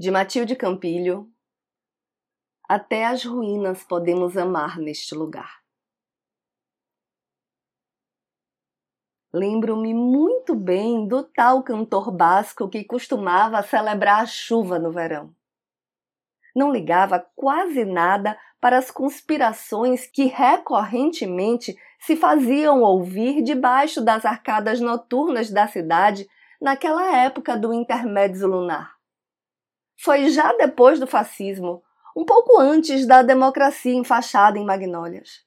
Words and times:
De 0.00 0.12
Matilde 0.12 0.54
Campilho, 0.54 1.28
até 2.68 3.04
as 3.04 3.24
ruínas 3.24 3.82
podemos 3.82 4.36
amar 4.36 4.78
neste 4.78 5.12
lugar. 5.12 5.60
Lembro-me 9.32 9.92
muito 9.92 10.54
bem 10.54 11.08
do 11.08 11.24
tal 11.24 11.64
cantor 11.64 12.12
basco 12.12 12.68
que 12.68 12.84
costumava 12.84 13.60
celebrar 13.64 14.22
a 14.22 14.26
chuva 14.26 14.78
no 14.78 14.92
verão. 14.92 15.34
Não 16.54 16.70
ligava 16.70 17.18
quase 17.34 17.84
nada 17.84 18.38
para 18.60 18.78
as 18.78 18.92
conspirações 18.92 20.06
que 20.06 20.26
recorrentemente 20.26 21.76
se 21.98 22.14
faziam 22.14 22.82
ouvir 22.82 23.42
debaixo 23.42 24.00
das 24.00 24.24
arcadas 24.24 24.78
noturnas 24.78 25.50
da 25.50 25.66
cidade 25.66 26.28
naquela 26.60 27.16
época 27.16 27.56
do 27.56 27.74
intermédio 27.74 28.46
lunar. 28.46 28.97
Foi 30.00 30.28
já 30.28 30.52
depois 30.52 31.00
do 31.00 31.08
fascismo, 31.08 31.82
um 32.16 32.24
pouco 32.24 32.56
antes 32.60 33.04
da 33.04 33.20
democracia 33.20 33.94
enfaixada 33.94 34.56
em 34.56 34.64
magnólias. 34.64 35.44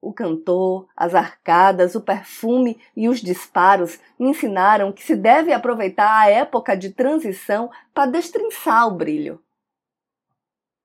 O 0.00 0.12
cantor, 0.12 0.88
as 0.96 1.16
arcadas, 1.16 1.96
o 1.96 2.00
perfume 2.00 2.80
e 2.96 3.08
os 3.08 3.20
disparos 3.20 3.98
me 4.16 4.28
ensinaram 4.28 4.92
que 4.92 5.02
se 5.02 5.16
deve 5.16 5.52
aproveitar 5.52 6.20
a 6.20 6.30
época 6.30 6.76
de 6.76 6.90
transição 6.90 7.68
para 7.92 8.08
destrinçar 8.08 8.86
o 8.86 8.96
brilho. 8.96 9.42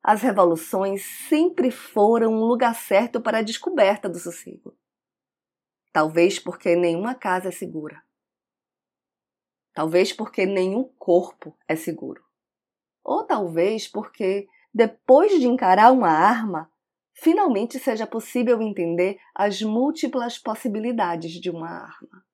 As 0.02 0.24
revoluções 0.24 1.06
sempre 1.30 1.70
foram 1.70 2.34
um 2.34 2.46
lugar 2.46 2.74
certo 2.74 3.22
para 3.22 3.38
a 3.38 3.44
descoberta 3.44 4.10
do 4.10 4.18
sossego. 4.18 4.76
Talvez 5.92 6.40
porque 6.40 6.76
nenhuma 6.76 7.14
casa 7.14 7.50
é 7.50 7.52
segura. 7.52 8.02
Talvez 9.72 10.12
porque 10.12 10.48
nenhum 10.48 10.84
corpo 10.98 11.56
é 11.68 11.76
seguro. 11.76 12.23
Ou 13.04 13.26
talvez 13.26 13.88
porque, 13.88 14.48
depois 14.74 15.40
de 15.40 15.48
encarar 15.48 15.92
uma 15.92 16.10
arma, 16.10 16.72
finalmente 17.14 17.80
seja 17.80 18.08
possível 18.08 18.62
entender 18.62 19.20
as 19.36 19.62
múltiplas 19.62 20.38
possibilidades 20.38 21.32
de 21.34 21.50
uma 21.50 21.70
arma. 21.70 22.26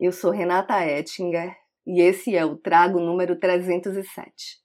Eu 0.00 0.10
sou 0.10 0.30
Renata 0.30 0.84
Ettinger 0.84 1.56
e 1.86 2.00
esse 2.00 2.34
é 2.34 2.44
o 2.44 2.56
Trago 2.56 2.98
número 2.98 3.38
307. 3.38 4.61